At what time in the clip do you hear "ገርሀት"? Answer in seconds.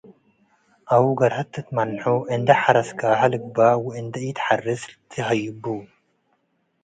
1.19-1.47